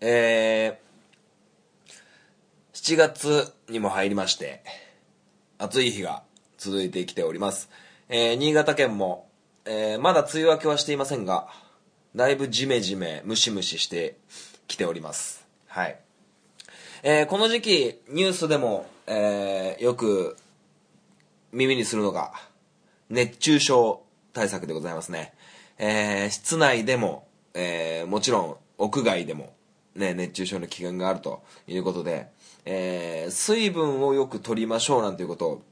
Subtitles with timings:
[0.00, 4.62] えー、7月にも入りまして、
[5.58, 6.22] 暑い日が
[6.56, 7.68] 続いてきております。
[8.08, 9.28] えー、新潟県も、
[9.64, 11.48] えー、まだ梅雨明けはしていませんが、
[12.14, 14.16] だいぶジメジメ、ムシムシして
[14.68, 15.46] きております。
[15.66, 15.98] はい。
[17.02, 20.36] えー、この時期、ニュースでも、えー、よく
[21.50, 22.32] 耳にするのが、
[23.10, 24.02] 熱中症
[24.32, 25.34] 対策でございますね。
[25.78, 29.57] えー、室内でも、えー、もちろん屋外でも、
[29.98, 32.28] ね、熱中症の危険があるということで、
[32.64, 35.62] えー、水分をよく取りましょうなんていうことを、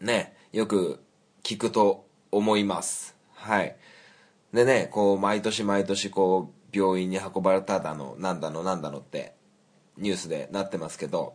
[0.00, 1.00] ね、よく
[1.42, 3.16] 聞くと思います。
[3.34, 3.76] はい。
[4.52, 9.34] でね、こう、毎年毎年、こう、病院に運ばれただの、なんだの、なんだのって、
[9.96, 11.34] ニュースでなってますけど、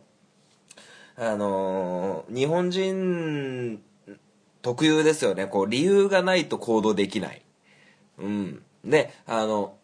[1.16, 3.82] あのー日本人
[4.60, 5.46] 特有ですよね。
[5.46, 7.42] こう、理由がないと行動できない。
[8.18, 8.62] うん。
[8.84, 9.75] で、あの、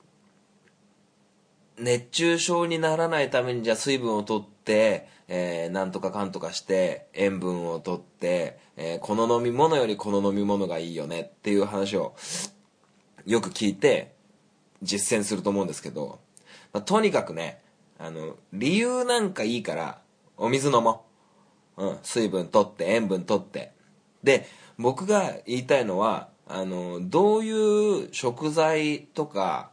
[1.83, 12.15] 熱中症にならないためにじゃあ水分を取って、えーなんとかかんとかして塩分を取って、えーこの飲み物よりこの飲み物がいいよねっていう話を
[13.27, 14.15] よく聞いて
[14.83, 16.21] 実践すると思うんですけど、
[16.73, 17.61] まあとにかくね
[17.99, 19.99] あの理由なんかいいから
[20.37, 21.05] お水飲も
[21.77, 23.73] う、うん、水分取って塩分取って。
[24.23, 24.47] で
[24.79, 29.72] 僕が言いたいのはあのどういう食材とか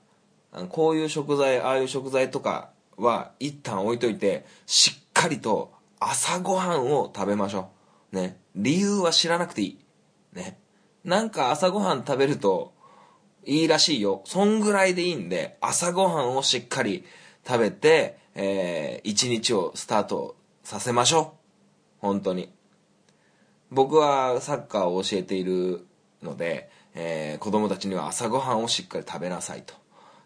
[0.69, 7.69] こういう食材ああいう食材とかは一旦置いといてしっかりと朝ごはんを食べましょ
[8.13, 8.15] う。
[8.15, 8.39] ね。
[8.55, 9.79] 理由は知らなくていい。
[10.33, 10.59] ね。
[11.03, 12.73] なんか朝ごはん食べると
[13.45, 14.21] いいらしいよ。
[14.25, 17.05] そんぐらいでいいんで朝ごはんをしっかり
[17.45, 21.27] 食べて、えー一日をスタートさせましょう。
[21.99, 22.51] 本当に。
[23.71, 25.85] 僕はサッカーを教えている
[26.23, 29.73] ので、えー子供たちには朝ごはんをしっかり食べなさいと、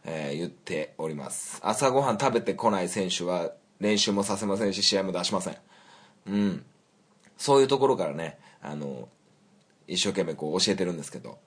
[0.06, 1.60] えー言っております。
[1.64, 5.58] 朝ごはん食べてこない選手は練習もさせませんし試合も出しません。
[6.28, 6.66] うん。
[7.38, 9.08] そういうところからねあの
[9.88, 11.38] 一生懸命こう教えてるんですけど。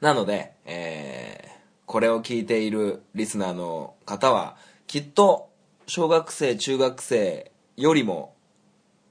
[0.00, 1.54] なので、えー
[1.86, 5.50] これを聞いているリスナーの方はきっと
[5.86, 8.34] 小学生中学生よりも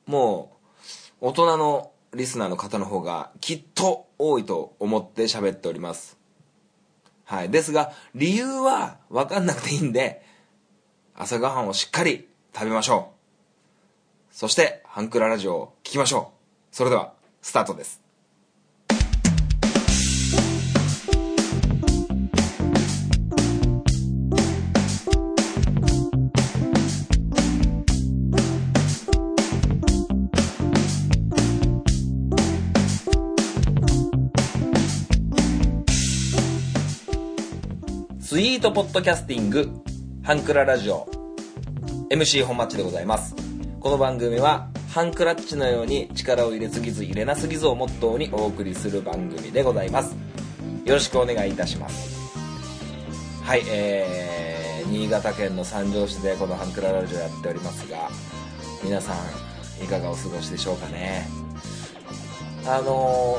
[0.08, 0.58] も
[1.22, 6.18] う大人のリスナーの方の方がきっと多いと思って喋っております。
[7.26, 7.50] はい。
[7.50, 10.24] ですが理由は分かんなくていいんで
[11.16, 13.12] 朝ごはんをしっかり食べましょ
[14.32, 14.36] う。
[14.36, 16.32] そしてハンクララジオを聞きましょ
[16.72, 16.76] う。
[16.76, 18.03] それではスタートです。
[38.34, 39.70] スイートポッドキャスティング
[40.24, 41.08] ハンクララジオ
[42.10, 43.36] MC 本マッチでございます。
[43.80, 50.16] この番組はハンクラッチのように力を入れすぎず入れなすぎずをモットーにお送りする番組でございます。
[50.84, 52.34] よろしくお願いいたします。
[53.44, 58.10] はいえー、新潟県の三条市でこのハンクララジオやっておりますが
[58.84, 61.28] 皆さんいかがお過ごしでしょうかね。
[62.66, 63.38] あの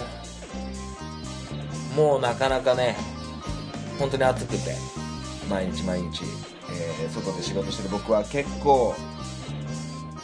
[1.97, 2.97] ー、もうなかなかね
[3.99, 4.75] 本当に暑くて
[5.49, 6.25] 毎日毎日、
[6.71, 8.95] えー外で仕事してる僕は結構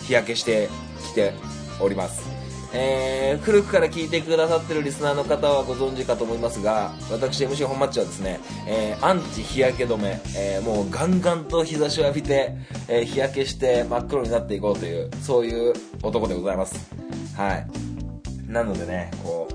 [0.03, 0.69] 日焼けして
[1.03, 1.33] きて
[1.81, 2.29] おります、
[2.73, 12.55] えー古くから聞いてくださってるリスナーの方はご存知かと思いますが私 MC 本マッチはですね、えーアンチ日焼け止め、えもうガンガンと日差しを浴びて、
[12.89, 16.75] え日焼けして真っ黒になっていこうというそういう男でございます。
[17.37, 17.91] はい。
[18.51, 19.55] なのでねこう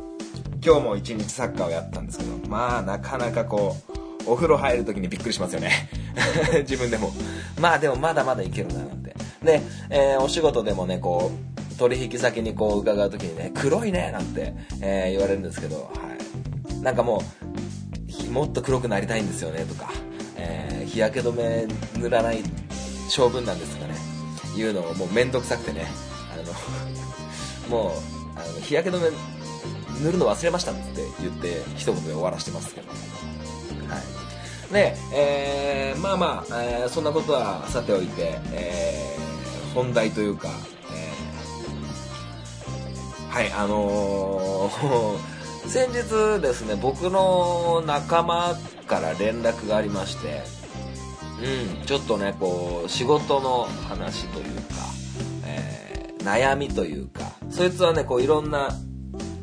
[0.66, 3.95] 今日も一日サッカーをやったんですけどまあなかなかこう
[4.26, 5.90] お風呂入る時にびっくりしますよね。
[6.62, 7.12] 自分でも。
[7.60, 9.16] まあでもまだまだいけるななんて。
[9.44, 15.92] で、えーお仕事でもねこう取引先にこう伺う時にね黒いねなんて、えー言われるんですけど、は
[16.72, 17.22] い、なんかも
[18.28, 19.92] うもっと黒くなりたいんですよねとか、
[20.38, 21.68] えー日焼け止め
[22.02, 22.42] 塗らない
[23.10, 23.96] 性分なんですとかね。
[24.56, 25.86] 言うのをもう面倒くさくてね。
[26.32, 26.44] あの
[27.70, 27.92] もう
[28.40, 29.10] あの日焼け止め
[30.02, 30.82] 塗るの忘れましたって
[31.20, 32.88] 言って一言で終わらしてますけど。
[33.88, 34.74] はい。
[34.74, 40.50] で、えーまあまあ、えーそんなことはさておいて、えー本題というか、
[40.94, 45.20] えーはいあのー
[45.68, 48.56] 先日ですね僕の仲間
[48.88, 50.44] から連絡がありまして
[51.42, 54.52] うんちょっとねこう仕事の話というか、
[55.46, 57.22] えー悩みというか
[57.52, 58.70] そいつはねこういろんな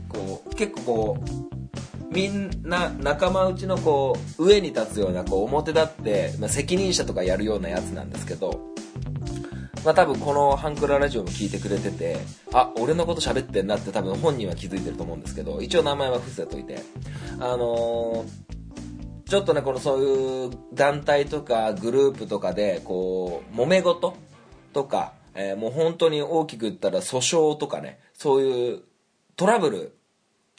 [0.08, 1.41] こう結構こう
[2.12, 8.60] みんな仲間内のこう上に立つようなこう表立って、まあ、責任者とかやるようなやつなんですけど
[9.84, 12.18] まあ多分このハンクララジオも聞いてくれてて
[12.52, 16.80] あ俺のこと喋ってんなって多分本人は気づいてると思うんですけど一応名前は伏せといて
[17.40, 18.52] あのー
[19.32, 24.14] ちょっとねこのそういう団体とかグループとかでこう揉め事
[24.74, 28.82] とか、えー、もう本当に大きく言ったら訴訟とかねそういう
[29.36, 29.96] トラブル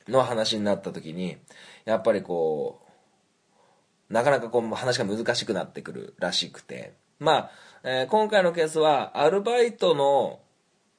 [0.08, 1.38] の話になった時に
[1.86, 2.82] やっぱりこ
[4.10, 6.94] うなかなかこう話が難しくなってくるらしくて。
[7.20, 7.52] まあ、
[7.84, 10.40] えー、今回のケースはアルバイトの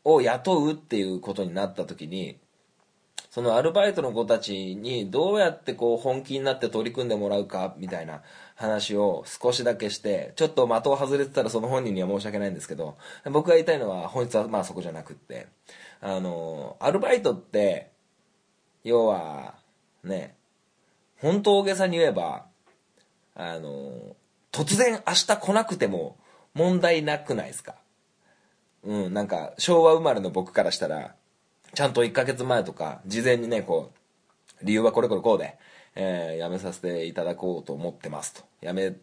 [0.04, 2.38] を雇うっていうことになった時に
[3.30, 8.22] そのアルバイトの子たちにどうやってこう本気になって取り組んでもらうかみたいな
[8.54, 12.96] 話を少しだけしてちょっと的を外れてたらその本人には申し訳ないんですけど
[13.30, 15.48] 僕が言いたいのは本質はまあそこじゃなくって。
[16.06, 17.93] あのアルバイトって
[18.84, 19.54] 要は
[20.04, 20.36] ね
[21.18, 22.46] 本当大げさに言えば
[23.34, 24.14] あの
[24.52, 26.16] 突然明日来なくても
[26.54, 27.74] 問題なくないですか？
[28.84, 31.16] うんなんか昭和生まれの僕からしたら
[31.74, 33.90] ちゃんと1ヶ月前とか、事前にね、こ
[34.62, 35.58] う、理由はこれこれこうで、
[35.96, 38.42] えー、辞めさせていただこうと思ってますと。
[38.62, 38.94] 辞め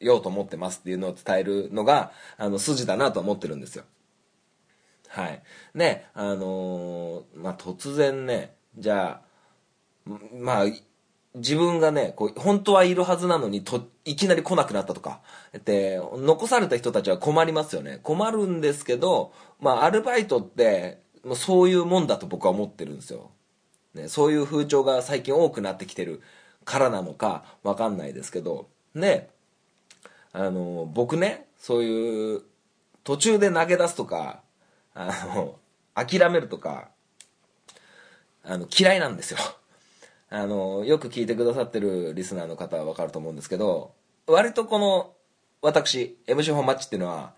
[0.00, 3.84] ようと思ってますっていうのを伝えるのが、あの、筋だなと思ってるんですよ。
[5.06, 5.42] はい。
[5.74, 9.20] ね、あのー、まあ、突然ね、じゃ
[10.06, 10.64] あ、まあ、
[11.34, 15.20] 自分がね、こう、本当はいるはずなのに、と、いきなり来なくなったとか、
[15.64, 18.00] で、残された人たちは困りますよね。
[18.02, 23.30] 困るんですけど、まあ、アルバイトって、もうそういうもんだと僕は思ってるんですよ、
[23.94, 26.22] ね、そういう風潮が最近多くなってきてる
[26.64, 28.68] からなのか分かんないですけど。
[28.94, 29.28] ね
[30.32, 32.42] あの僕ねそういう
[33.04, 34.42] 途中で投げ出すとか
[34.94, 35.58] あの
[35.94, 36.90] 諦めるとか
[38.48, 39.38] あの嫌いなんですよ
[40.30, 43.92] あのよく聞いてくださってるリスナーの方は分かると思うんですけど
[44.26, 45.12] 割とこの
[45.62, 47.34] 私 MC 本マッチっていうのは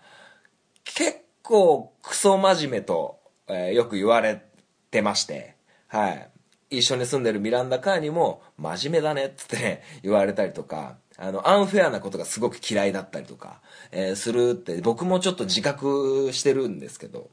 [0.83, 3.21] 結構クソ真面目と
[3.53, 4.41] えー、よく言われ
[4.89, 5.55] てまして、
[5.87, 6.29] はい。
[6.69, 13.61] 一緒に住んでるミランダ・カーにも、真面目だねっつってね、 言われたりとか、あの、アンフェアなことがすごく嫌いだったりとか、
[13.91, 17.29] えー、するって、僕もちょっと自覚してるんですけど、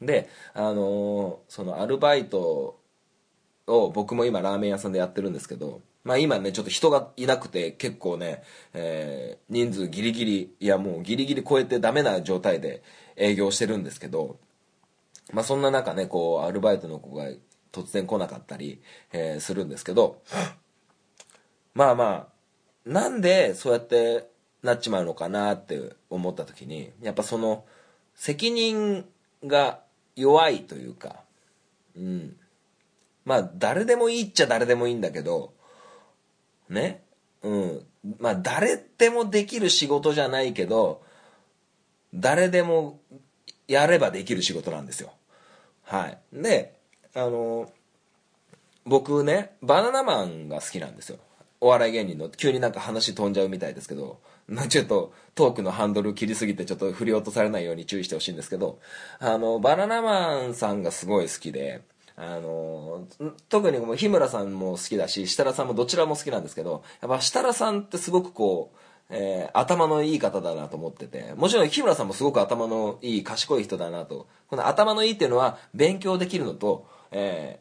[0.00, 2.80] で、あのー、そのアルバイト
[3.68, 8.42] を僕も今ラーメン屋さんでやってるんですけど、まあ今ね、ちょっと人がいなくて結構ね、
[8.74, 12.82] えー、人数ギリギリ、いやもうギリギリ超えてダメな状態で
[13.16, 14.38] 営業してるんですけど、
[15.32, 17.26] まあ、そんな中ねこうアルバイトの子が
[17.72, 18.80] 突然来なかったり、
[19.12, 20.22] えー、するんですけど
[21.74, 22.28] まあま
[22.86, 24.28] あなんでそうやって
[24.62, 27.64] なっちまうのかなって思った時にやっぱその
[28.14, 29.04] 責任
[29.44, 29.80] が
[30.16, 31.16] 弱いというか
[31.96, 32.36] うん。
[33.28, 35.52] まあ誰でもいいっちゃ誰でもいいんだけど
[36.70, 37.02] ね？
[37.42, 37.86] うん。
[38.18, 41.02] まあ誰でもできる仕事じゃないけど
[42.14, 43.00] 誰でも
[43.66, 45.12] やればできる仕事なんですよ。
[45.82, 46.18] はい。
[46.32, 46.74] で
[47.14, 47.70] あの
[48.86, 51.18] 僕ねバナナマンが好きなんですよ。
[51.60, 54.20] お笑い芸人の急になんか話飛んじゃうみたいですけど
[54.68, 58.78] ちょっとトークのハンドル切りすぎてちょっと振り落とされないように注意してほしいんですけど
[59.18, 61.82] あのバナナマンさんがすごい好きで
[62.20, 63.06] あの
[63.48, 68.78] 特にもう日村さんも好きだし設楽さんもどちらも好きなんですけどやっぱ設楽さんってすごくこう
[69.10, 74.26] えー、頭のいい方だなと思ってて、もちろん日村さんもすごく頭のいい、賢い人だなと。
[74.48, 77.58] この頭のいいっていうのは勉強できるのと、え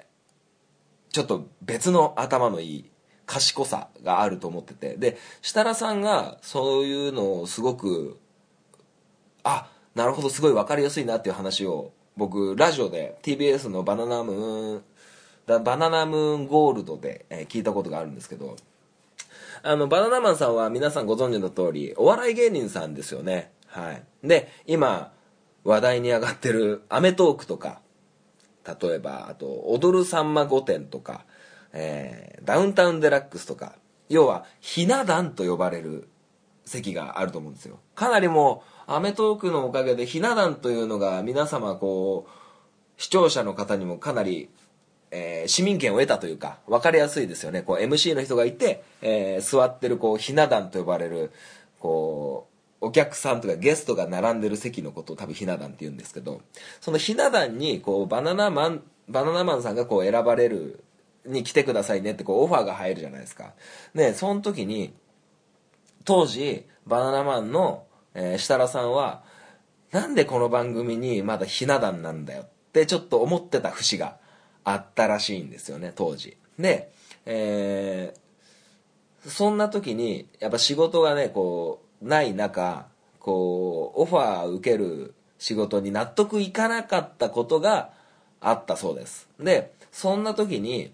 [1.10, 2.92] ー、ちょっと別の頭のいい
[3.26, 4.98] 賢さがあると思ってて。
[4.98, 8.20] で、設楽さんがそういうのをすごく、
[9.44, 14.78] あ、なるほど、すごい分かりやすいなっていう話を、僕、ラジオで TBS のバナナムー
[15.60, 18.58] ン、バナナムーンゴールドで、えー、聞いたことがあるんですけど、
[19.62, 23.52] あの、バナナマンさんは皆さんご存知の通り、お笑い芸人さんですよね。
[23.68, 24.04] はい。
[24.24, 25.14] で、今、
[25.64, 27.82] 話題に上がってるアメトークとか、
[28.66, 31.24] 例えば、あと、踊るさんま御殿とか、
[31.72, 33.76] えー、ダウンタウンデラックスとか、
[34.10, 36.08] 要は、ひな壇と呼ばれる
[36.66, 37.80] 席があると思うんですよ。
[37.94, 44.50] かなりもう、アメトークのおかげで、ひな壇というのが皆様、こう、視聴者の方にもかなり
[45.12, 47.62] えー、市民権を得たというか分かりやすいですよね。
[47.62, 51.32] こう MC の人がいて、えー、座ってるこうひな壇と呼ばれる
[51.80, 52.48] こ
[52.82, 56.42] うお客さんとかゲストが並んでる席のことを多分ひな壇って言うんですけど
[56.82, 60.84] そのひな壇にこうバナナマンバナナマンさんがこう選ばれる
[61.26, 63.54] に来てくださいねってこうオファーが入るじゃないですか。
[63.96, 64.94] でその時に
[66.04, 67.84] 当時バナナマンの、
[68.18, 69.22] えー、設楽さんは
[69.92, 74.18] なんでこの番組にまだひな壇なんだよってちょっと思ってた節が
[74.64, 76.36] あったらしいんですよね当時。
[76.60, 76.92] で、
[77.26, 82.88] えー、そんな時にやっぱ仕事がねこうない中
[83.20, 87.92] こうオファー受ける仕事に納得いかなかったことが
[88.42, 89.30] あったそうです。
[89.40, 90.92] でそんな時に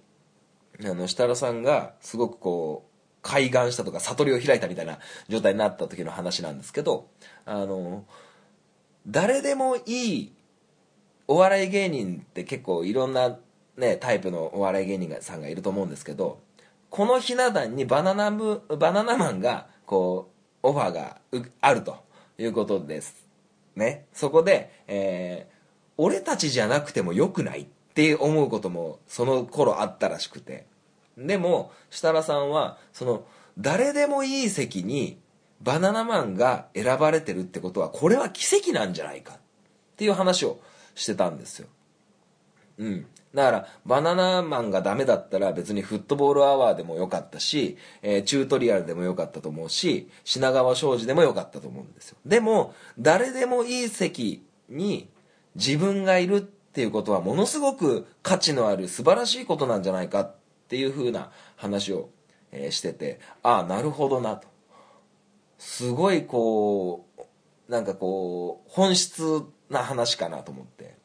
[0.84, 2.93] あの設楽さんがすごくこう
[3.24, 5.00] 開眼したとか悟りを開いたみたいな
[5.30, 7.08] 状態になった時の話なんですけど
[7.46, 8.06] あの
[9.08, 10.34] 誰でもいい
[11.28, 13.40] お笑い芸人って結構いろんな
[13.78, 16.42] ねタイプのお笑い芸人さんがいると思うんですけど
[16.90, 20.30] このひな壇にバナナムバナナマンがこ
[20.64, 21.18] うオファーが
[21.62, 22.04] あると
[22.38, 23.26] いうことです
[23.76, 24.06] ね。
[24.14, 25.54] そこで、えー、
[25.98, 30.68] 俺たちじゃなくてもよくないって思うこともその頃あったらしくて。
[31.18, 33.26] でも設楽さんはその
[33.58, 35.20] 誰でもいい席に
[35.62, 39.38] バナナマンが選ばれてるってことはこれは奇跡なんじゃないかっ
[39.96, 40.60] ていう話を
[40.96, 41.68] してたんですよ。
[42.78, 43.06] うん。
[43.34, 52.18] だからバナナマンがダメだったら別にフットボールアワーでもよかったし、えー、チュートリアルでもよかったと思うし品川庄司でもよかったと思うんですよ。
[52.26, 55.10] でも誰でもいい席に
[55.56, 60.32] 自分がいるっていうことはものすごく価値のある素晴らしいことなんじゃないか
[60.74, 62.10] っていうふうな話を、
[62.52, 64.48] え、しててああなるほどなと。
[65.60, 70.96] すごいこうなんかこう本質な話かなと思って、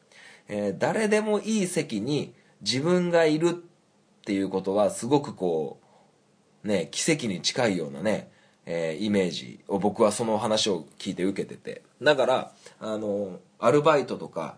[0.47, 3.53] えー、誰でもいい席に自分がいるっ
[4.25, 5.79] ていうことはすごくこ
[6.63, 8.31] うね奇跡に近いようなね、
[8.65, 11.83] えー、イメージを僕はその話を聞いて受けてて。
[12.01, 14.57] だからあのアルバイトとか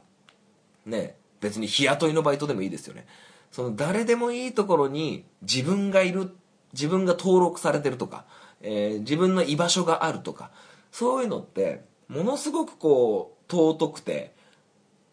[0.86, 3.06] ね別に日雇いのバイトでもいいですよね。
[3.52, 6.32] その誰でもいいところに自分がいる
[6.74, 8.26] 自分が登録されてるとか、
[8.62, 10.52] えー、自分の居場所があるとか
[10.92, 14.34] そういうのってものすごくこう尊くて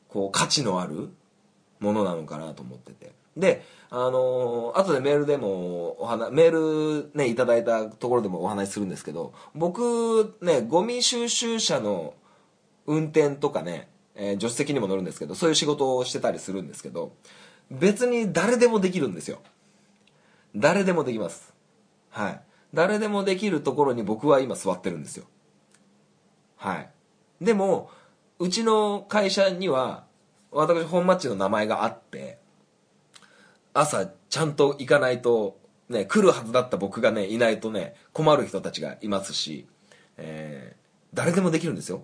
[0.08, 1.10] こう価値のある
[1.80, 3.12] ものなのかなと思ってて。
[3.36, 12.14] であのー、後でメールでもお話メールねいただいたところでもお話しするんですけど僕ねゴミ収集車の
[12.86, 17.12] 運転とかね、えー、助手席にも乗るんですけどそういう仕事をしてたりするんですけど
[17.70, 19.40] 別に誰でもできるんですよ。
[20.56, 21.52] 誰でもできます。
[22.10, 22.40] はい。
[22.74, 25.24] 誰でもできるところに僕は今座ってるんですよ。
[26.56, 26.90] はい。
[27.40, 27.90] でも
[28.38, 30.04] うちの会社には
[30.50, 32.38] 私本マッチの名前があって
[33.74, 35.58] 朝ちゃんと行かないと
[35.88, 39.66] ね来るはずだった僕がねいないとね困る人たちがいますし、
[40.16, 42.02] えー、誰でもできるんですよ。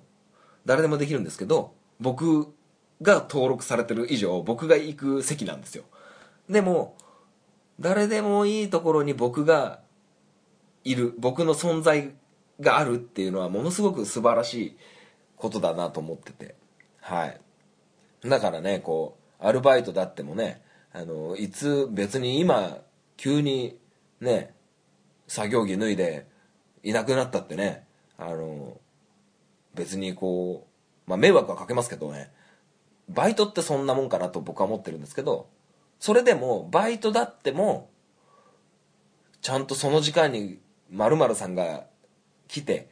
[0.67, 2.55] 誰でもできるんですけど僕
[3.03, 5.85] が登録されてる以上僕が行く席なんですよ。
[6.49, 6.97] でも
[7.81, 9.81] 誰でもいいところに僕が
[10.85, 12.13] いる僕の存在
[12.61, 14.77] があるっていうのはものすごく素晴らしい
[15.37, 16.55] ことだなと思ってて。
[17.01, 17.41] はい。
[18.29, 22.79] だからねこうアルバイトだってもねあのいつ別に今
[23.17, 23.77] 急に
[24.21, 24.55] ね
[25.27, 26.27] 作業着脱いで
[26.83, 27.85] いなくなったってね
[28.17, 28.79] あの
[29.75, 30.67] 別にこ
[31.07, 32.31] うまあ迷惑はかけますけどね。
[33.09, 35.49] バイトってそんなもんかなと僕は思ってるんですけど
[36.01, 37.91] それでもバイトだっても
[39.41, 40.59] ちゃんとその時間に
[40.91, 41.85] 〇〇さんが
[42.49, 42.89] 来て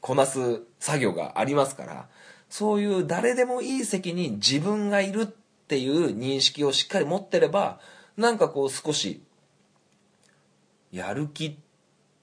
[0.00, 2.08] こなす作業がありますから
[2.48, 7.80] そういう誰でもいい席に自分がいるっていう認識をしっかり持ってれば
[8.16, 9.22] なんかこう少し
[10.90, 11.54] やる気っ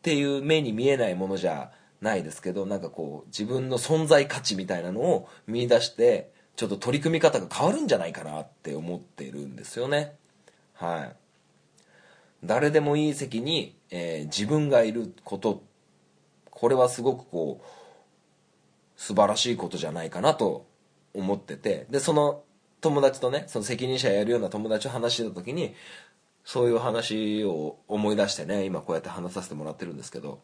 [0.02, 1.72] ていう目に見えないものじゃ
[2.02, 10.18] ないですけどなんかこう自分の存在価値みたいなのを見出してちょっと取り組み方が変わるんじゃないかなって思ってるんですよね。
[10.74, 11.16] はい。
[12.44, 15.64] 誰でもいい席に、えー、自分がいること
[16.52, 20.66] これはすごくこう素晴らしいことじゃないかなと
[21.14, 22.44] 思っててでその
[22.82, 25.76] 友達とねその責任者やるような友達と話してた時に
[26.44, 30.42] そういう話を思い出してね今こうやって話させてもらってるんですけど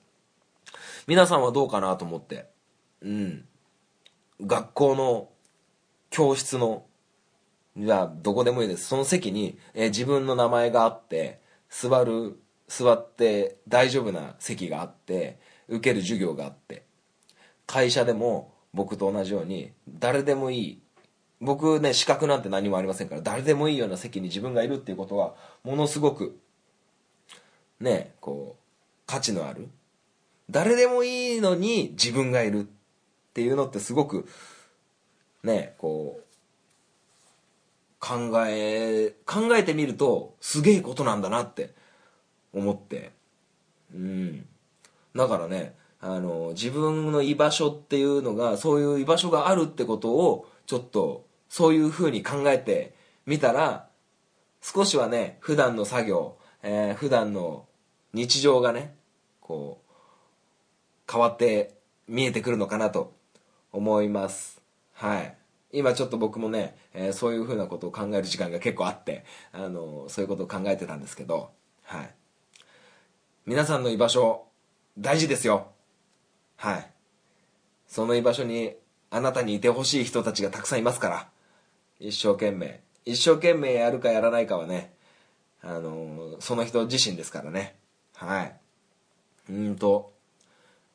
[1.07, 2.45] 皆さんはどうかなと思って
[3.01, 3.45] うん。
[4.39, 5.34] 学校の
[6.15, 6.85] 教室の
[7.75, 8.85] じゃあどこでもいいです。
[8.85, 16.85] その席に、えー、自分の名前があって座る座って大丈夫な席があって受ける授業があって
[17.67, 20.81] 会社でも僕と同じように誰でもいい
[21.41, 26.39] 僕ね資格なんて何もありませんから誰でもいいような席に自分がいるっていうことはものすごく
[27.81, 29.67] ねこう価値のある。
[30.49, 32.63] 誰でもいいのに自分がいるっ
[33.33, 34.29] ていうのってすごく
[35.45, 36.25] ねこう
[37.99, 41.73] 考え考えてみるとすげえことなんだなって
[42.53, 43.11] 思って。
[43.93, 44.45] うん。
[45.15, 52.93] だからねあの自分の居場所っていうのがそういう居場所があるってことをちょっとそういうふうに考えて
[53.25, 53.87] みたら
[54.61, 57.65] 少しはね普段の作業、えー普段の
[58.13, 58.95] 日常がね
[59.41, 61.75] こう変わって
[62.07, 63.13] 見えてくるのかなと
[63.71, 64.64] 思います。
[64.95, 65.37] はい。
[65.71, 71.51] 今ちょっと僕もね、えーそういうふうなことを考える時間が結構あって、あのそういうことを考えてたんですけど
[71.83, 72.09] はい。
[73.45, 74.45] 皆さんの居場所
[74.97, 75.67] 大事ですよ。
[76.57, 76.91] はい。
[77.87, 78.73] その居場所に
[79.11, 81.27] あなたにいてほしい人たちがたくさんいますから
[81.99, 82.81] 一生懸命。
[83.05, 84.93] 一生懸命やるかやらないかはね
[85.61, 87.75] あのその人自身ですからね。
[88.15, 88.55] はい。
[89.49, 90.13] うんと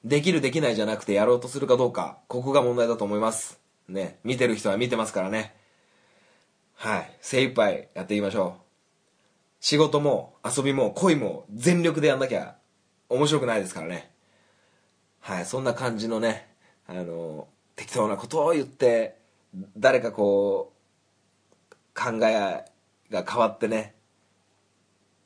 [0.05, 3.60] できるできないじゃなくてやろうとするかどうかここが問題だと思います。
[3.93, 5.55] ね見てる人は見てますからね。
[6.75, 7.17] はい。
[7.21, 8.63] 精一杯やっていきましょう。
[9.61, 12.57] 仕事も遊びも恋も全力でやんなきゃ
[13.11, 14.11] 面白くないですからね。
[15.21, 15.45] はい。
[15.45, 16.49] そんな感じのね
[16.87, 19.17] あの適当なことを言って
[19.77, 20.73] 誰かこ
[21.71, 22.65] う考え
[23.11, 23.95] が変わってね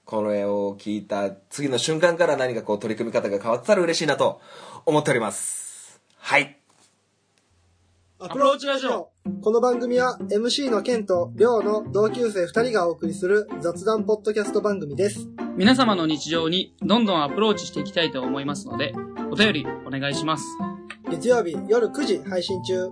[0.05, 4.41] この絵を聞いた次の瞬間から何かこう取り組み方が変わってたら嬉しいなと
[4.85, 6.01] 思っております。
[6.19, 6.64] はい。
[8.25, 9.13] アプローチラジオ。
[9.43, 15.29] この番組は MC のケンとリョウの同級生2人がお送りする雑談ポッドキャスト番組です。
[15.59, 18.95] 皆様の日常にどんどんアプローチしていきたいと思いますので、
[19.31, 20.45] お便りお願いします。
[21.11, 22.89] 月曜日夜9時配信中。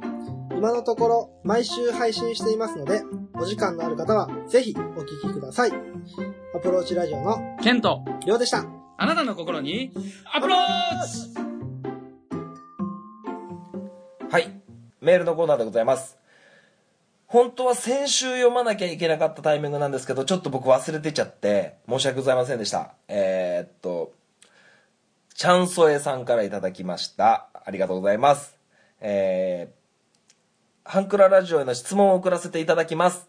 [0.51, 3.03] 今のところ毎週配信していますので、
[3.41, 5.73] お時間のある方はぜひお聞きください。
[6.55, 8.67] アプローチラジオのケント、リョウでした。
[8.99, 9.95] あなたの心に
[10.31, 10.59] アプロー
[11.07, 11.43] チ
[14.31, 14.62] はい。
[15.03, 16.17] メールのコーナーでございます。
[17.27, 22.95] 本当は先週読まなきゃいけなかったタイミングなんですけど、ちょっと僕忘れてちゃって、申し訳ございませんでした。
[23.09, 24.13] えー、っと、
[25.35, 27.49] チャンソエさんからいただきました。
[27.53, 28.57] ありがとうございます。
[29.01, 33.29] えー、ハンクララジオへの質問を送らせていただきます。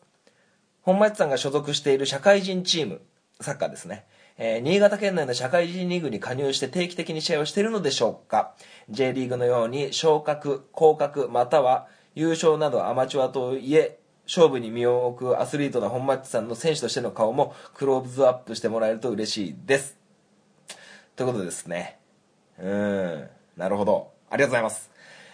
[0.84, 3.02] 本町さんが所属している社会人チーム、
[3.42, 4.06] サッカーですね。
[4.38, 8.54] えー新潟県内の社会人リーグに加入して定期的に試合をしているのでしょうか
[8.90, 19.98] ？J リーグのように昇格、降格、または優勝などアマチュアといえ勝負に身を置くアスリートな本町さんの選手としての顔もクローズアップしてもらえると嬉しいです。
[21.16, 22.00] ということですね。
[22.60, 24.12] うん、なるほど。
[24.30, 24.90] ありがとうございます。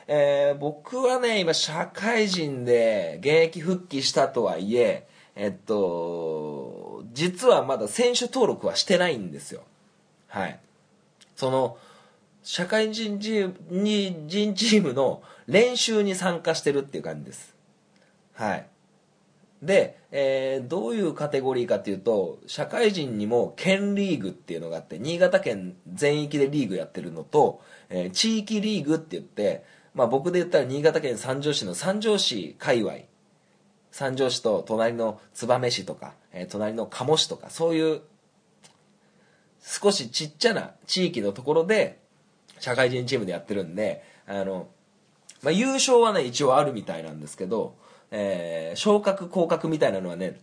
[0.07, 5.07] えー僕はね、今、社会人で現役復帰したとはいえ、
[5.41, 9.61] えっと、実はまだ選手登録はしてないんですよ。
[10.27, 10.59] はい。
[11.37, 11.77] その、
[12.43, 17.55] 社会人チームに人チームの練習に参加してるっていう感じです。
[18.33, 18.67] はい。
[19.63, 32.93] で、えーどういうカテゴリーかっていうと、社会人にも県リーグっていうのがあって、新潟県全域でリーグやってるのと、えー地域リーグって言って、まあ僕で言ったら新潟県三条市の三条市界隈、
[33.99, 38.01] 三条市と隣の燕市とか、えー隣の鴨市とか、そういう
[39.61, 41.99] 少しちっちゃな地域のところで
[42.59, 44.69] 社会人チームでやってるんで、あの、
[45.43, 47.75] まあ、優勝はね、一応あるみたいなんですけど、
[48.09, 50.39] えー昇格、降格みたいなのはね、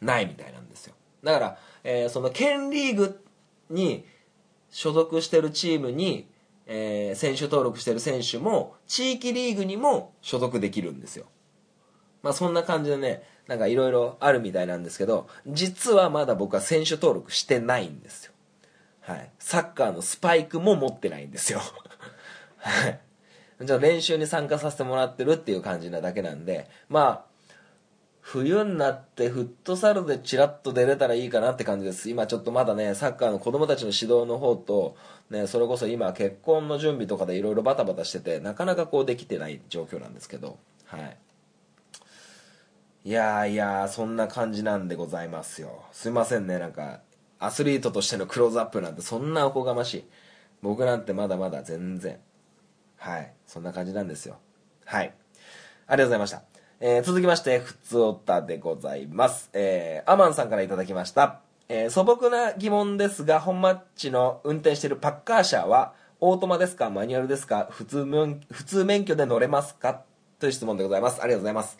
[0.00, 0.94] ないみたいなんですよ。
[1.24, 3.20] だから、えーその県リーグ
[3.68, 4.04] に
[4.70, 6.28] 所属してるチームに、
[6.66, 11.26] えー選手登録してる選手も、地域リーグにも所属できるんですよ。
[12.26, 18.32] まあそんな感じでね、なんかいろいろあるみたいなんですけど、実はまだ僕は選手登録してないんですよ。
[19.02, 19.30] はい。
[19.38, 21.60] サッカーのスパイクも持ってないんですよ。
[22.58, 23.00] はい。
[23.62, 27.24] じゃあ練習に参加させてもらってるっていう感じなだけなんで、まあ、
[28.20, 32.10] 冬になってフットサルでチラッと出れたらいいかなって感じです。
[32.10, 34.96] 今ちょっとまだね、サッカーの子供たちの指導の方と、
[35.30, 41.16] ね、それこそ今結婚の準備とかでいろいろバタバタしてて、なかなかこうできてない状況なんですけど、はい。
[43.06, 45.84] いやーいやー、そんな感じなんでございますよ。
[45.92, 47.02] すいませんね、なんか、
[47.38, 50.04] アスリートとしてのクローズアップなんてそんなおこがましい。
[50.60, 52.18] 僕なんてまだまだ全然。
[52.96, 53.32] はい。
[53.46, 54.38] そんな感じなんですよ。
[54.84, 55.14] はい。
[55.86, 56.42] ありがとうございました。
[56.80, 59.50] えー続きまして、ふつおたでございます。
[59.52, 61.38] えーアマンさんからいただきました。
[61.68, 66.90] えー素朴な疑問ですが、本マッチの運転しているパッカー車は、オートマですか？
[66.90, 67.68] マニュアルですか？
[67.70, 70.02] 普通免普通免許で乗れますか？
[70.40, 71.22] という質問でございます。
[71.22, 71.78] ありがとうございます。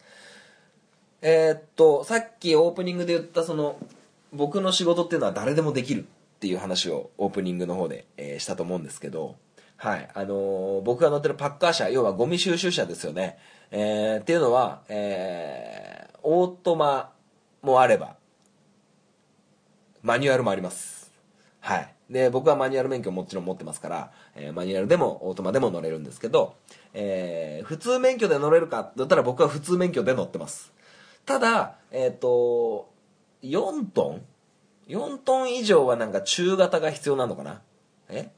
[1.22, 3.78] えーっと、さっきオープニングで言ったその、
[4.32, 6.04] 僕の仕事っていうのは誰でもできるっ
[6.40, 9.36] ていう話をオープニングの方で、えーしたと思うんですけど、
[9.76, 10.08] はい。
[10.14, 13.38] あのー僕が乗ってるパッカー車、要はゴミ収集車ですよね。
[13.70, 17.12] えーっていうのは、えーオートマ
[17.62, 18.16] もあれば、
[20.02, 21.12] マニュアルもあります。
[21.60, 21.94] はい。
[22.10, 26.54] で、僕はマニュアル免許もちろん持ってますから、えーマニュアルでもオートマでも乗れるんですけど、
[26.94, 30.72] えー普通免許で乗れるかって言ったら僕は普通免許で乗ってます。
[31.26, 32.90] ただ、えっ、と、
[33.42, 34.22] 4トン
[34.88, 37.60] ？4トン以上はなんか中型が必要なのかな？
[38.08, 38.30] え？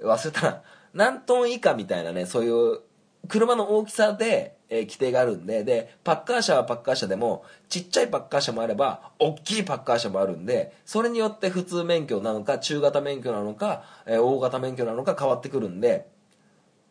[0.00, 0.62] 忘れたな。
[0.92, 2.80] 何トン以下みたいなね、そういう
[3.28, 16.06] 車の大きさで、えー規定があるんで、で、パッカー車はパッカー車でも、ちっちゃいパッカー車もあれば、大きいパッカー車もあるんで、それによって普通免許なのか、中型免許なのか、えー大型免許なのか変わってくるんで、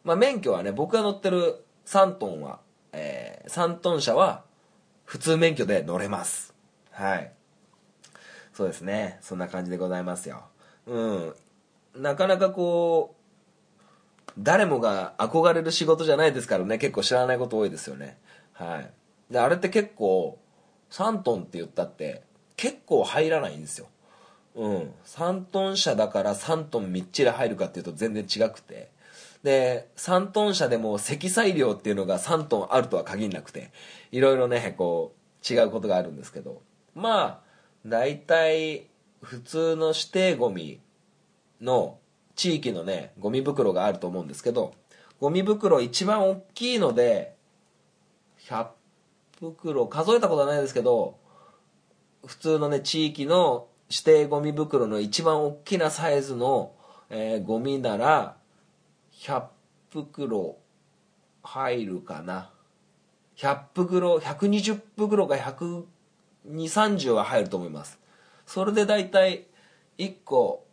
[0.04, 2.60] まあ免許はね、僕が乗ってる3トンは、
[2.93, 4.43] えー3トン車は、
[5.06, 6.54] 普通免許で乗れます。
[6.92, 7.32] はい。
[8.54, 9.18] そうですね。
[9.22, 10.44] そんな感じでございますよ。
[10.86, 11.34] うん。
[11.96, 18.18] なかなかこう、誰もが憧れる仕事じゃないですからね、結構知らないこと多いですよね。
[18.54, 19.34] はい。
[19.34, 20.39] で、あれって結構、
[20.92, 22.24] 3トンって言ったって、
[22.56, 23.88] 結構入らないんですよ。
[24.56, 24.94] うん。
[25.06, 28.89] 3トン車だから3トンみっちり入るかっていうと全然違くて。
[29.43, 33.71] で、3トン車でも積載量っていうのが3トンあるとは限らなくて、
[34.12, 36.62] いろいろね、こう、違うことがあるんですけど。
[36.95, 37.39] まあ、
[37.86, 38.88] 大体、
[39.21, 40.79] 普通の指定ゴミ
[41.62, 41.97] の
[42.36, 44.73] 地域のね、ゴミ袋があると思うんですけど、
[45.19, 47.36] ゴミ袋一番大きいので、
[48.47, 48.67] 100
[49.39, 51.17] 袋、数えたことはないですけど、
[52.25, 56.73] 普通のね、地域の指定ゴミ袋の一番大きなサイズの、
[57.10, 58.38] えーゴミなら、
[59.24, 59.44] 100
[59.92, 60.58] 袋
[61.44, 62.52] 入るかな。
[63.38, 65.86] 100袋、120袋か120、
[66.46, 68.00] 30は入ると思います。
[68.46, 69.48] それで大体、
[69.98, 70.66] 1個、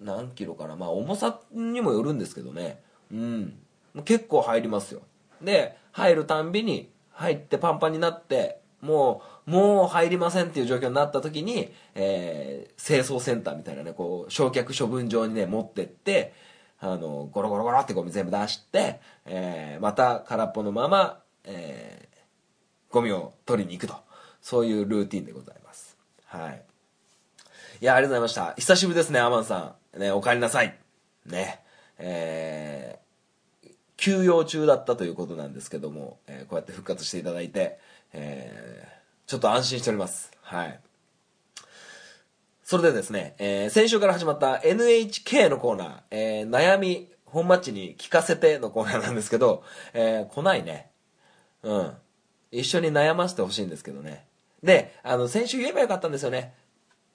[0.00, 3.58] 何キロかなまあ重さにもよるんですけどねうん
[4.04, 5.02] 結構入りますよ
[5.42, 16.32] で入るたんびに入ってパンパンになってもうもう入りませんっていう状況になった時に、えー清掃センターみたいなねこう焼却処分場にね持ってって
[16.80, 22.10] あのゴロゴロゴロってゴミ全部出して、えーまた空っぽのまま、えー
[22.92, 23.94] ゴミを取りに行くと
[24.42, 26.62] そういうルーティンでございますはい
[27.80, 28.54] いや、ありがとうございました。
[28.58, 29.98] 久しぶりですね、アマンさん。
[29.98, 30.76] ね、お帰りなさい。
[31.24, 31.60] ね。
[31.96, 37.78] えー、休養中だったということなんですけども、えーこうやって復活していただいて、
[38.12, 40.30] えーちょっと安心しております。
[40.42, 40.80] はい。
[42.70, 50.92] それでですね、えー先週から始まった NHK のコーナー、えー悩み、本マッチに聞かせてのコーナーなんですけど、えー来ないね。
[51.64, 51.92] うん。
[52.52, 54.24] 一緒に悩ませてほしいんですけどね。
[54.62, 56.54] で、あの、先週言えばよかったんですよね。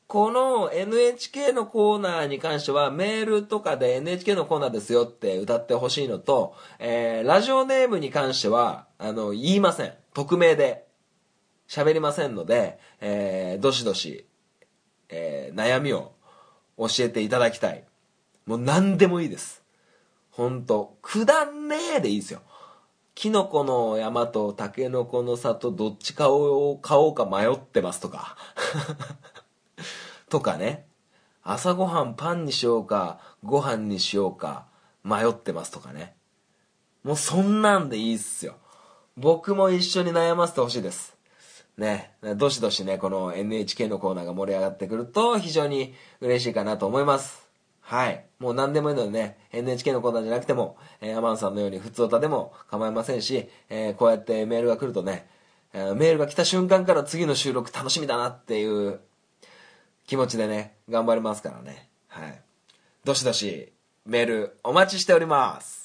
[0.07, 9.93] この NHK のコーナーに関してはメールとかで NHK のコーナーですよって歌ってほしいのと、えーラジオネームに関しては、あの、言いません。
[10.13, 10.85] 匿名で
[11.69, 14.25] 喋りませんので、えーどしどし、
[15.09, 16.13] えー悩みを
[16.77, 17.83] 教えていただきたい。
[18.45, 19.63] もう何でもいいです。
[20.31, 22.41] ほんと、くだんねえでいいですよ。
[23.15, 28.35] キノコの山とタケノコの里どっち買おう買おうか迷ってますとか。
[30.29, 30.85] とかね。
[31.41, 34.65] 朝ごはんパンにしようか、ご飯にしようか、
[35.03, 36.15] 迷ってますとかね。
[37.03, 38.55] もうそんなんでいいっすよ。
[39.15, 41.14] 僕も一緒に悩ませてほしいです。
[41.77, 42.13] ね。
[42.37, 47.45] どしどしね、この NHK のコーナーが盛り上がってくると非常に嬉しいかなと思います。
[47.81, 48.25] はい。
[48.39, 55.27] もう何でもいいのでね、NHK のコーナーじゃなくても、えーアマンさんのように普通歌でも構いませんし、えーこうやってメールが来るとね、
[55.73, 58.99] えーメールが来た瞬間から次の収録楽しみだなっていう
[60.07, 61.89] 気持ちでね、頑張りますからね。
[62.07, 62.41] はい。
[63.03, 63.71] どしどし
[64.05, 65.84] メールお待ちしております。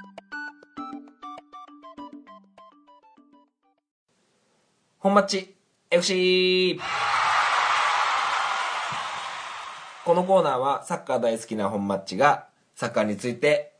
[5.01, 5.55] 本マッチ
[5.89, 6.79] FC!
[10.05, 13.73] このコーナーはサッカー大好きな本マッチがサッカーについて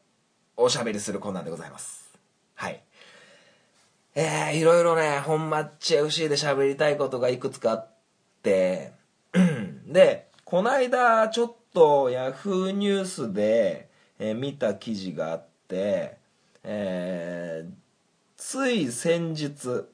[0.57, 2.09] おしゃべりするコーナーでございます。
[2.55, 2.81] はい。
[4.15, 7.87] えー、いろいろね、本マッチ FC で喋りたいことがいくつかあっ
[8.41, 8.93] て、
[9.85, 16.17] で、こないだちょっとヤフーニュースで、えー見た記事があって、
[16.63, 17.71] えー
[18.37, 19.85] つい先日、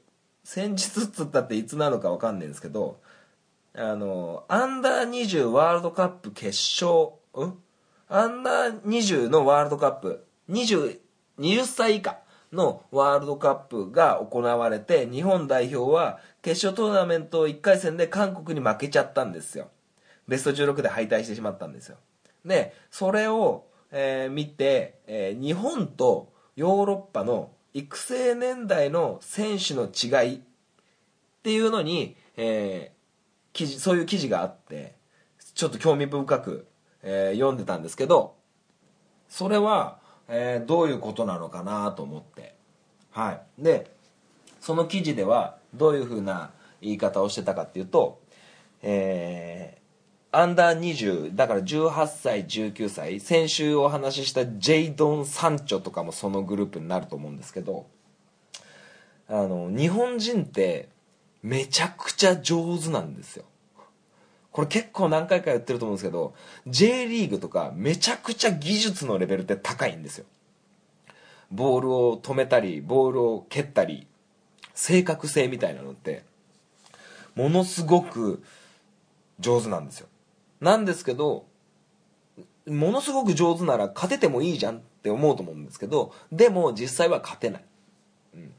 [0.48, 3.02] 先日っつったっていつなのかわかんないんですけど、
[3.76, 7.58] あの、アンダー20ワールドカップ決勝う、ん？
[8.08, 11.00] アンダー20のワールドカップ、20、
[11.40, 12.20] 20歳以下
[12.54, 19.68] のワールドカップが行われて、日本代表は決勝トーナメント1回戦で韓国に負けちゃったんですよ。
[20.30, 21.98] ベスト16で敗退してしまったんですよ。
[22.46, 30.40] でそれを、えー見て、えー日本とヨーロッパの育成年代の選手の違いっ
[31.44, 32.98] ていうのに、えー
[33.54, 34.94] 記事そういう記事があって
[35.56, 36.68] ちょっと興味深く、
[37.04, 38.36] えー読んでたんですけど
[39.30, 42.56] それは、えーどういうことなのかなと思って。
[43.12, 43.42] はい。
[43.60, 43.92] で
[44.60, 46.50] その記事ではどういうふうな
[46.82, 48.20] 言い方をしてたかっていうと
[48.82, 49.87] えー
[50.38, 57.88] アンダー20だから18歳19歳先週お話ししたジェイドン・サンチョとかもそのグループになると思うんですけど
[59.28, 60.89] あの日本人って
[61.41, 63.45] めちゃくちゃ上手なんですよ。
[64.52, 66.36] これ結構何回か言ってると思うんですけど
[66.67, 70.26] J リーグとかめちゃくちゃ技術のレベルって高いんですよ。
[71.50, 74.06] ボールを止めたりボールを蹴ったり
[74.76, 76.21] 正確性みたいなのって
[77.34, 78.43] ものすごく
[79.39, 80.08] 上手なんですよ。
[80.60, 81.46] なんですけど
[82.67, 87.65] ものすごく上手なら勝ててもいいじゃんって思うと思うんですけどでも実際は勝てない、
[88.36, 88.52] うん、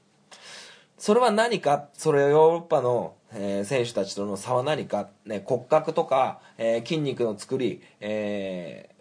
[0.97, 7.83] それは何かそれはヨーロッパの、えー選手たちとの差は何か、ね、骨格とか、えー筋肉の作り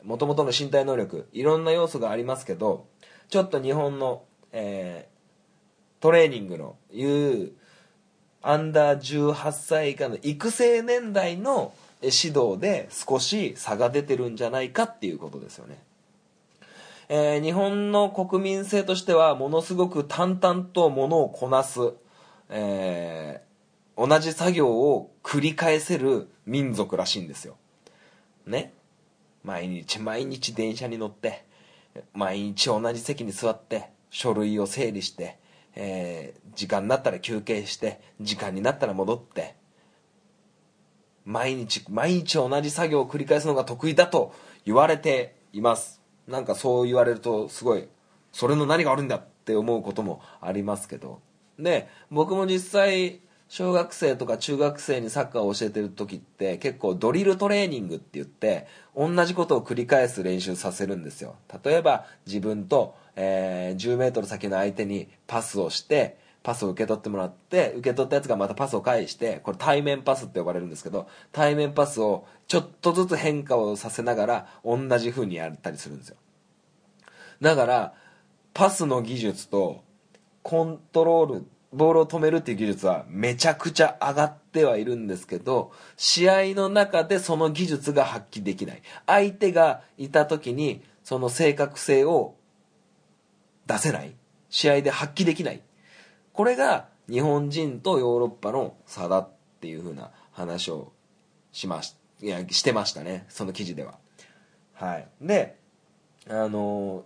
[0.03, 2.87] もともとの身体能力いろんな要素がありますけど
[3.29, 5.17] ちょっと日本の、えー
[5.99, 7.53] トレーニングのいう
[8.41, 15.77] アンダー18歳以下の育成年代の指導で少し差が出てるんじゃないかっていうことですよね。
[17.09, 21.79] えー日本の国民性としてはものすごく淡々とものをこなす、
[22.49, 23.47] えー
[23.99, 27.55] 同じ作業を繰り返せる民族らしいんですよ。
[28.45, 28.71] ね？
[29.43, 31.45] 毎日毎日電車に乗って
[32.13, 35.37] 毎日同じ席に座って書類を整理して、
[35.75, 39.55] えー時間になったら休憩して時間になったら戻って
[41.27, 44.33] 毎日毎日同じ作業を繰り返すのが得意だと
[44.65, 46.01] 言われています。
[46.25, 47.89] なんかそう言われるとすごい
[48.31, 51.19] それの何が悪いんだって思うこともありますけど。
[51.59, 61.35] で僕も実際小学生とか中学生にサッカーを教えてる時って結構ドリルトレーニングって言って同じことを繰り返す練習させるんですよ。
[61.63, 76.17] 例えば自分と、えー10メートル先の相手にパスをしてパスを受け取ってもらって受け取ったやつがまたパスを返してこれ対面パスって呼ばれるんですけど対面パスをちょっとずつ変化をさせながら同じ風にやったりするんですよ。
[77.41, 77.93] だから
[78.53, 79.83] パスの技術と
[80.41, 88.81] コントロールボールを止めるっていう技術はめちゃくちゃ上がってはいるんですけど試合の中でその技術が発揮できない。
[89.05, 92.35] 相手がいた時にその正確性を
[93.65, 94.15] 出せない。
[94.49, 95.61] 試合で発揮できない。
[96.37, 100.93] これが日本人とヨーロッパの差だっていう風な話を
[101.51, 103.95] しましいやしてましたねその記事では。
[104.73, 105.07] はい。
[105.19, 105.57] で
[106.29, 107.05] あの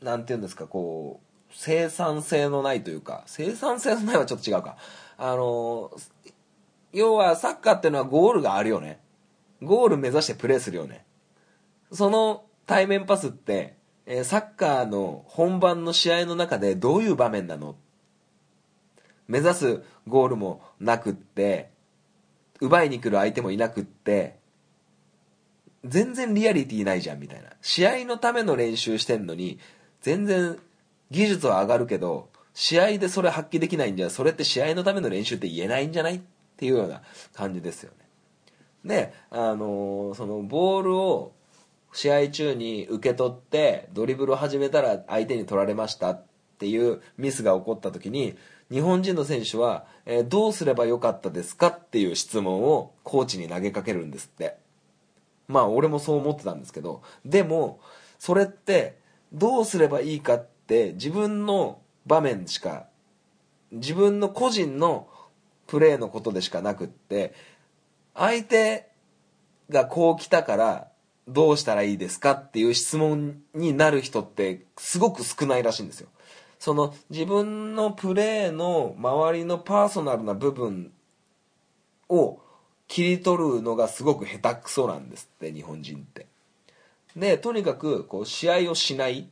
[0.00, 4.78] なんて言うんですかこう生産性のないというか生産性のないはちょっと違うか。
[5.18, 5.90] あの
[6.94, 8.98] 要はサッカーっていうのはゴールがあるよね。
[9.60, 11.04] ゴール目指してプレーするよね。
[11.92, 17.76] その対面パスって、えサッカーの本番の試合の中でどういう場面なの
[19.30, 21.70] 目指すゴールもなくって
[22.60, 24.36] 奪いに来る相手もいなくって
[25.84, 27.48] 全然リアリティないじゃんみたいな。
[27.62, 29.58] 試合のための練習してんのに
[30.02, 30.58] 全然
[31.10, 36.16] 技術は上がるけど試合でそれ発揮できないんじゃそれって試合のための練習って言えないんじゃない？
[36.16, 36.20] っ
[36.56, 37.00] ていうような
[37.32, 38.06] 感じですよね。
[38.84, 41.32] であのーそのボールを
[41.92, 46.24] 試合中に受け取ってドリブルを始めたら相手に取られましたっ
[46.58, 48.36] ていうミスが起こった時に
[48.70, 54.56] 日本人の選手は、えーどうすればよかったですかっていう質問をコーチに投げかけるんですって。
[55.50, 57.80] まあ俺もそう思ってたんですけどでも
[58.18, 58.98] それって
[59.32, 62.86] どうすればいいかって自分の場面しか
[63.72, 65.08] 自分の個人の
[65.66, 67.34] プレーのことでしかなくって
[68.14, 68.88] 相手
[69.68, 70.88] がこう来たから
[71.28, 76.08] どうしたらいいですかっていう質問になる人ってすごく少ないらしいんですよ。
[76.60, 80.92] その自分のプレーの周りのパーソナルな部分
[82.10, 82.38] を
[82.86, 86.26] 切り取るのがすごく下手くそなんですって日本人って。
[87.16, 89.28] でとにかくこう試合をしない。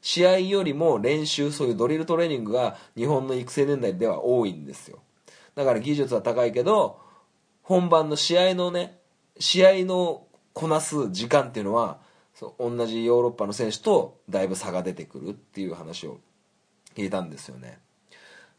[0.00, 5.00] 試合よりも練習そういうドリルトレーニングが日本の育成年代では多いんですよ。
[5.56, 7.00] だから技術は高いけど
[7.62, 9.00] 本番の試合のね
[9.40, 11.98] 試合のこなす時間っていうのは
[12.34, 16.20] そう同じヨーロッパの選手とだいぶ差が出てくるっていう話を
[16.98, 17.78] 聞いたんですよね。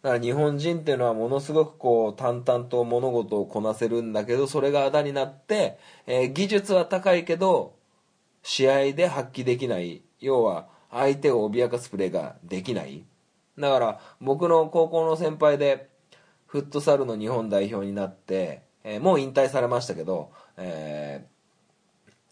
[0.02, 7.76] だから日本人っていうのはものすごくこう淡々と物事をこなせるんだけどそれがあだになって、えー技術は高いけど
[8.42, 10.02] 試合で発揮できない。
[10.22, 13.04] 要は相手を脅かすプレーができない。
[13.58, 15.90] だから僕の高校の先輩で
[16.48, 21.26] フットサルの日本代表になって、えーもう引退されましたけど、え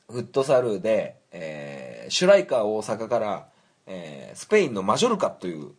[0.10, 3.50] ーフットサルで、えーシュライカー大阪から、
[3.86, 5.74] えースペインのマジョルカという、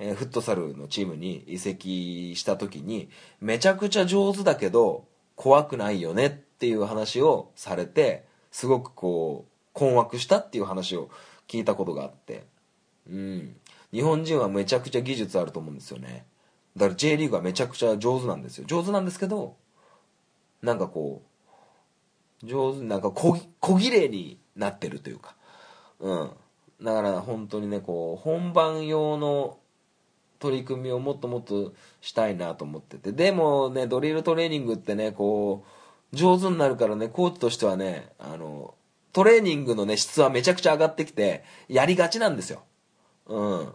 [0.00, 3.10] えーフットサルのチームに移籍した時に
[3.40, 5.04] めちゃくちゃ上手だけど
[5.36, 11.10] 怖くないよねっていう話をされてすごくこう困惑したっていう話を
[11.46, 12.44] 聞いたことがあって。
[13.08, 13.56] うん。
[13.92, 16.24] 日本人はめちゃくちゃ技術あると思うんですよね。
[16.76, 18.64] だから J リーグはめちゃくちゃ上手なんですよ。
[18.66, 19.56] 上手なんですけど
[20.62, 21.22] なんかこ
[22.42, 25.34] う上手なんか小小綺麗になってるというか。
[25.98, 26.30] うん。
[26.82, 29.58] だから本当にねこう本番用の
[30.40, 33.12] 取り組みをもっともっとしたいなと思ってて。
[33.12, 35.64] でもねドリルトレーニングってねこ
[36.12, 38.74] う上手になるからねコーチとしてはねあの
[39.12, 42.62] トレーニングのね質はめちゃくちゃ上がってきてやりがちなんですよ。
[43.26, 43.72] うん。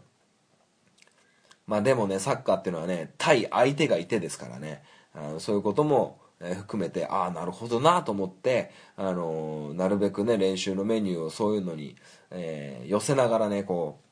[1.68, 4.84] まあでもねサッカーっていうのはね対相手がいてですからね。
[5.14, 11.96] あのそういうことも含めてああなるほどなと思って、あのーなるべくね練習のメニューをそういうのに、
[12.32, 14.06] えー寄せながらねこう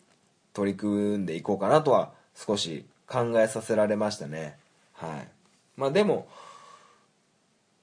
[0.53, 4.57] 取り組んでいこうかなとは少し考えさせられましたね。
[4.93, 5.27] はい。
[5.77, 6.27] まあでも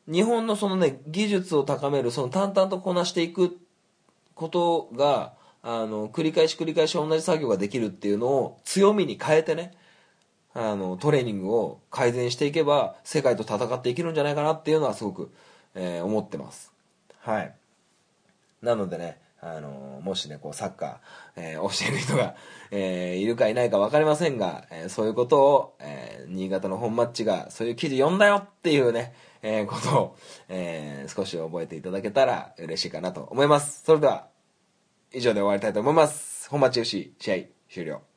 [0.06, 3.58] 日本のそのね技術を高めるその淡々とこなしていく
[4.34, 5.32] ことが
[5.62, 9.72] あの繰り返し繰り返し同じ作業ができるっていうのを強みに変えてね
[10.54, 15.30] あのトレーニングを改善していけば世界と戦っていけるんじゃないかなっていうのはすごく、
[15.74, 16.72] えー思ってます。
[17.20, 17.54] はい。
[18.62, 22.34] なのでねあのもしねこうサッカー、えー教える人が、
[22.70, 30.16] えーいるかいないか分かりませんが、えーそういうことを、えー新潟の本マッチがそういう記事読んだよっていうね、えーことを、
[30.48, 33.82] えー少し覚えていただけたら嬉しいかなと思います。
[33.84, 34.28] それでは
[35.12, 36.48] 以上で終わりたいと思います。
[36.50, 37.36] 本マッチ FC 試合
[37.72, 38.09] 終了。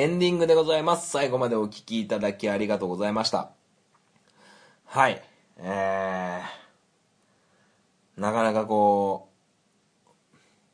[0.00, 1.10] エンディングでございます。
[1.10, 3.50] 最後までお聞きいただきありがとうございました。
[4.86, 5.22] はい。
[5.58, 9.28] えー、なかなかこ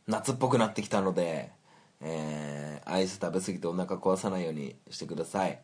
[0.07, 1.51] う、夏っぽくなってきたので、
[2.01, 5.61] えー、アイス食べ過ぎてお腹壊さないようにしてください。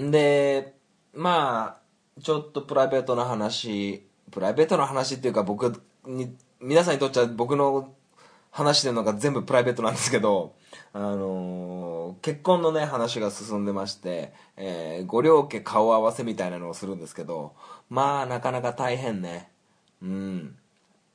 [0.00, 0.74] んで、
[1.12, 1.82] ま
[2.16, 7.92] あ、ちょっとプライベートな話、プライベートな話っていうか僕に、皆さんにとっちゃ僕の
[8.50, 10.54] 話してるのが全部プライベートなんですけど、
[10.92, 17.54] あのー結婚のね話が進んでまして、えーご両家顔合わせみたいなのをするんですけど
[17.88, 19.48] まあなかなか大変ね。
[20.02, 20.56] うん。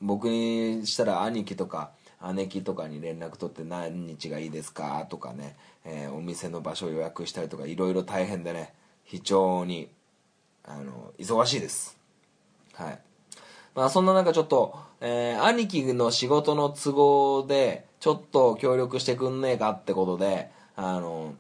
[0.01, 1.91] 僕にしたら兄貴とか
[2.33, 5.55] 姉貴とかに連絡取って何日がいいですかとかね、
[5.85, 8.73] えーお店の場所を予約したりとかいろいろ大変でね。
[9.03, 9.89] 非常に
[10.65, 11.97] あの忙しいです。
[12.73, 12.99] はい。
[13.73, 21.33] まあそんな中ちょっと、えー兄貴の仕事の都合で、ちょっと協力してくんねえかってことで、あの、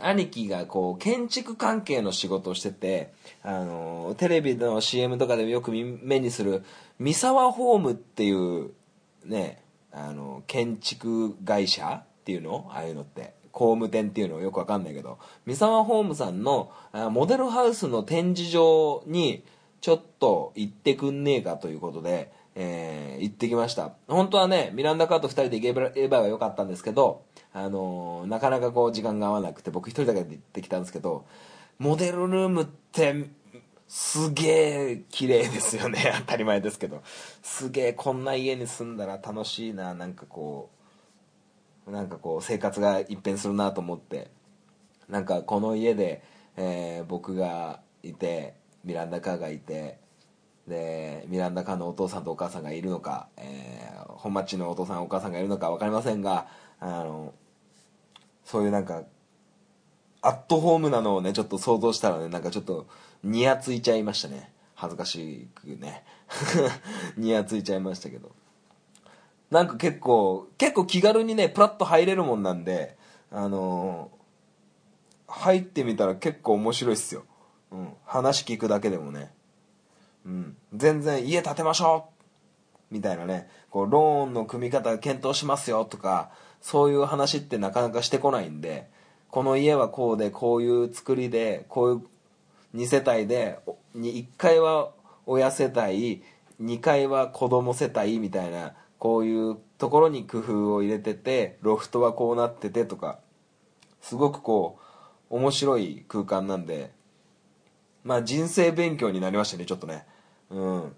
[0.00, 6.62] 兄貴がこう、建築関係の仕事をしてて、あの、テレビの CM とかでよく目にする、
[6.98, 8.70] 三沢ホームっていう、
[9.24, 12.68] ね、あの、建築会社っていうの？
[12.70, 13.34] ああいうのって。
[13.52, 16.72] 工務店っていうのよくわかんないけど、三沢ホームさんの
[17.10, 19.44] モデルハウスの展示場に、
[19.82, 23.92] ちょっと行ってくんねえかということで、えー行ってきました。
[24.08, 27.22] 本当はね、ミランダカーと二人で行けばよかったんですけど、
[27.52, 31.24] あのーなかなかこう時間が合わなくて、僕一人だけで行ってきたんですけど、
[31.78, 33.26] モデルルームって、
[33.88, 36.12] すげえ綺麗ですよね。
[36.20, 37.02] 当たり前ですけど。
[37.42, 40.70] すげえこんな家に住んだら楽しいな、なんかこ
[41.86, 44.30] う、なんかこう生活が一変するなと思って。
[45.08, 46.22] なんかこの家で、
[46.56, 49.98] えー僕がいてミランダ・カーがいて
[50.68, 53.92] でミランダ・カーのお父さんとお母さんがいるのか、えー
[54.22, 56.46] 本町のお父さんお母さんがいるのか分かりませんが
[56.78, 57.34] あの
[58.44, 59.02] そういうなんか
[60.20, 62.86] アットホームなのをねちょっと想像したらねなんかちょっと
[63.24, 64.52] ニヤついちゃいましたね。
[64.74, 66.04] 恥ずかしくね。
[67.16, 68.30] ニヤついちゃいましたけど。
[69.50, 72.96] なんか結構結構気軽にねプラッと入れるもんなんで
[73.30, 74.10] あの
[75.26, 77.24] 入ってみたら結構面白いっすよ、
[77.70, 79.32] うん、話聞くだけでもね、
[80.24, 82.08] うん、全然家建てましょ
[82.90, 82.94] う。
[82.94, 83.48] みたいなね。
[83.72, 88.88] こうローンの組み方検討しますよとかそういう話ってなかなかしてこないんで
[89.30, 93.58] この家はこうでこういう作りでこういう2世帯で
[93.96, 94.90] 1階は
[95.24, 96.22] 親世帯
[96.62, 103.20] 2階は子供世帯みたいなこういうところに工夫を入れててロフトはこうなっててとか
[104.02, 104.78] すごくこ
[105.30, 106.92] う面白い空間なんで
[108.04, 110.04] まあ人生勉強になりましたねちょっとね。
[110.52, 110.96] うん。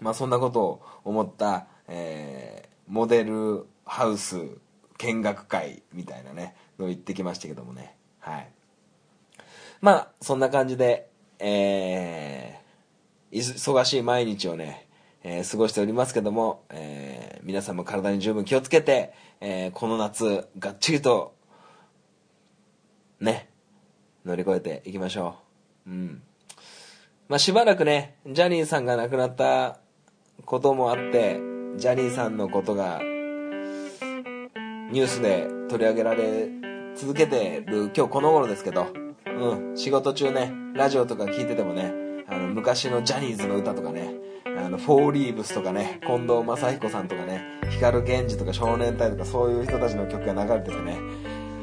[0.00, 4.36] まあそんなことを思った、えーモデルハウス
[4.98, 7.96] 見学会みたいなねの行ってきましたけどもね。
[8.18, 8.50] はい。
[9.80, 11.08] まあそんな感じで
[11.38, 14.86] えー、忙しい毎日をね、
[15.24, 21.34] えー過ごしておりますけども、えー皆さんも体に十分気をつけて、えーこの夏がっちりと
[23.20, 23.48] ね
[24.24, 25.36] 乗り越えていきましょ
[25.86, 25.90] う。
[25.90, 26.22] うん。
[27.28, 29.78] まあしばらくねジャニーさんが亡くなった
[30.44, 31.40] こともあって
[31.76, 36.48] ジャニーさんのことがニュースで取り上げられ
[36.94, 38.88] 続けてる今日この頃ですけど、
[39.26, 41.92] うん、仕事中ねラジオとか聞いててもね
[42.28, 44.14] あの昔のジャニーズの歌とかね
[44.44, 50.98] あのフォーリーブスとかね近藤正彦さんとかね光源氏とか少年隊とかそういう人たちの曲が流れててね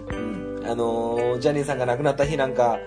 [0.10, 2.80] うんあのージャニーさんが亡くなった日なんか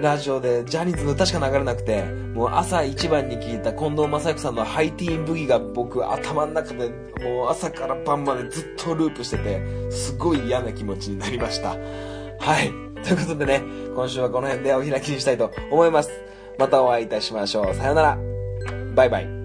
[0.00, 6.88] ラジオでジャニーズの歌しか流れなくてもう朝一番に聞いた近藤正彦さんのハイティーンブギが僕頭の中で
[7.22, 11.70] もう朝から晩までずっとループしててすごい嫌な気持ちになりました。
[11.70, 12.72] はい。
[13.02, 13.62] ということでね
[13.94, 16.10] 今週はこの辺でお開きにしたいと思います。
[16.58, 17.74] またお会いいたしましょう。
[17.74, 18.18] さよなら。
[18.94, 19.43] バイバイ。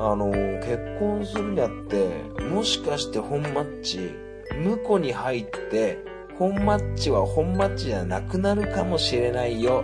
[0.00, 2.08] あの結婚するにあって
[2.44, 4.14] もしかして本マッチ
[4.62, 5.98] 婿に入って
[6.38, 9.82] 本マッチは本マッチじゃなくなるかもしれないよ。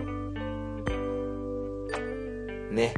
[2.71, 2.95] ね。